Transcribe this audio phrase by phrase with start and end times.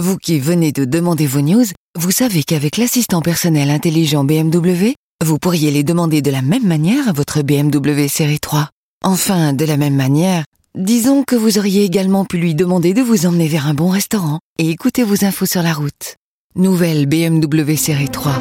[0.00, 5.38] Vous qui venez de demander vos news, vous savez qu'avec l'assistant personnel intelligent BMW, vous
[5.38, 8.70] pourriez les demander de la même manière à votre BMW série 3.
[9.04, 13.26] Enfin, de la même manière, disons que vous auriez également pu lui demander de vous
[13.26, 16.16] emmener vers un bon restaurant et écouter vos infos sur la route.
[16.56, 18.40] Nouvelle BMW série 3.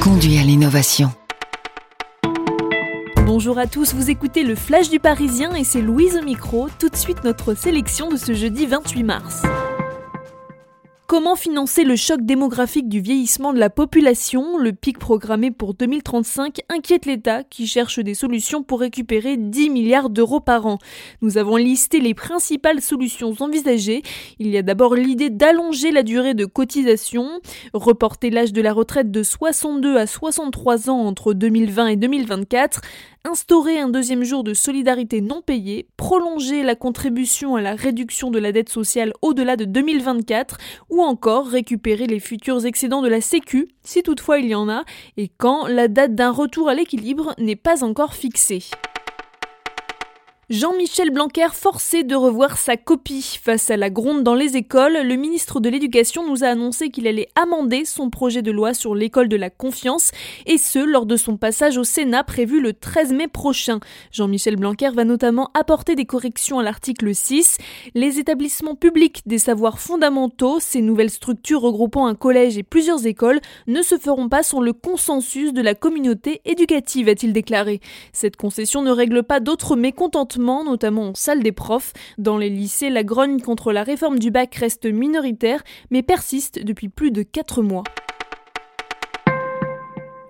[0.00, 1.12] Conduit à l'innovation.
[3.26, 6.68] Bonjour à tous, vous écoutez le Flash du Parisien et c'est Louise au micro.
[6.78, 9.42] Tout de suite notre sélection de ce jeudi 28 mars.
[11.06, 14.58] Comment financer le choc démographique du vieillissement de la population?
[14.58, 20.10] Le pic programmé pour 2035 inquiète l'État qui cherche des solutions pour récupérer 10 milliards
[20.10, 20.78] d'euros par an.
[21.22, 24.02] Nous avons listé les principales solutions envisagées.
[24.40, 27.40] Il y a d'abord l'idée d'allonger la durée de cotisation,
[27.72, 32.80] reporter l'âge de la retraite de 62 à 63 ans entre 2020 et 2024,
[33.26, 38.38] instaurer un deuxième jour de solidarité non payé, prolonger la contribution à la réduction de
[38.38, 40.58] la dette sociale au-delà de 2024
[40.90, 44.84] ou encore récupérer les futurs excédents de la Sécu, si toutefois il y en a,
[45.16, 48.62] et quand la date d'un retour à l'équilibre n'est pas encore fixée.
[50.48, 53.40] Jean-Michel Blanquer forcé de revoir sa copie.
[53.42, 57.08] Face à la gronde dans les écoles, le ministre de l'Éducation nous a annoncé qu'il
[57.08, 60.12] allait amender son projet de loi sur l'école de la confiance,
[60.46, 63.80] et ce, lors de son passage au Sénat prévu le 13 mai prochain.
[64.12, 67.58] Jean-Michel Blanquer va notamment apporter des corrections à l'article 6.
[67.96, 73.40] Les établissements publics des savoirs fondamentaux, ces nouvelles structures regroupant un collège et plusieurs écoles,
[73.66, 77.80] ne se feront pas sans le consensus de la communauté éducative, a-t-il déclaré.
[78.12, 81.92] Cette concession ne règle pas d'autres mécontentements notamment en salle des profs.
[82.18, 86.88] Dans les lycées, la grogne contre la réforme du bac reste minoritaire, mais persiste depuis
[86.88, 87.84] plus de 4 mois.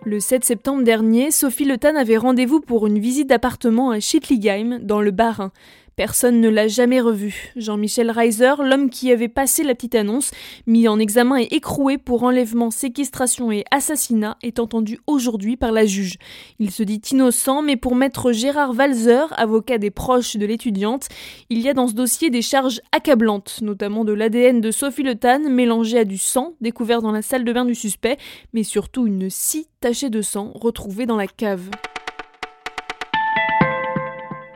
[0.04, 4.78] Le 7 septembre dernier, Sophie Le Tan avait rendez-vous pour une visite d'appartement à Schitligheim,
[4.80, 5.50] dans le Bas-Rhin.
[5.96, 7.54] Personne ne l'a jamais revu.
[7.56, 10.30] Jean-Michel Reiser, l'homme qui avait passé la petite annonce,
[10.66, 15.86] mis en examen et écroué pour enlèvement, séquestration et assassinat, est entendu aujourd'hui par la
[15.86, 16.18] juge.
[16.58, 21.08] Il se dit innocent, mais pour maître Gérard Walzer, avocat des proches de l'étudiante,
[21.48, 25.14] il y a dans ce dossier des charges accablantes, notamment de l'ADN de Sophie Le
[25.14, 28.18] Tan mélangé à du sang découvert dans la salle de bain du suspect,
[28.52, 31.70] mais surtout une scie tachée de sang retrouvée dans la cave.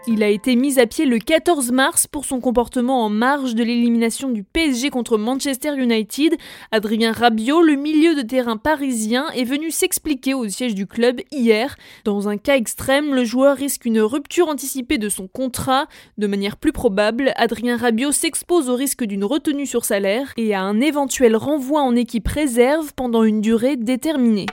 [0.06, 3.62] Il a été mis à pied le 14 mars pour son comportement en marge de
[3.62, 6.37] l'élimination du PSG contre Manchester United.
[6.72, 11.77] Adrien Rabiot, le milieu de terrain parisien, est venu s'expliquer au siège du club hier.
[12.05, 15.87] Dans un cas extrême, le joueur risque une rupture anticipée de son contrat.
[16.16, 20.62] De manière plus probable, Adrien Rabiot s'expose au risque d'une retenue sur salaire et à
[20.62, 24.47] un éventuel renvoi en équipe réserve pendant une durée déterminée.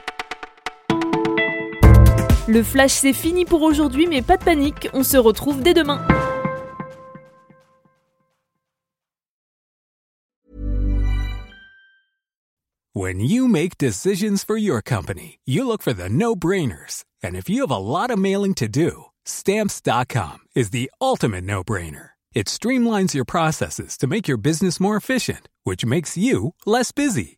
[2.48, 6.00] Le flash c'est fini pour aujourd'hui, mais pas de panique, on se retrouve dès demain.
[12.94, 17.04] When you make decisions for your company, you look for the no-brainers.
[17.22, 22.12] And if you have a lot of mailing to do, stamps.com is the ultimate no-brainer.
[22.34, 27.37] It streamlines your processes to make your business more efficient, which makes you less busy.